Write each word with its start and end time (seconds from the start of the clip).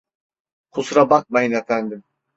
Kusura 0.71 1.09
bakmayın 1.09 1.51
efendim. 1.51 2.03